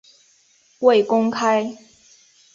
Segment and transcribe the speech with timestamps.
[0.79, 1.77] 未公开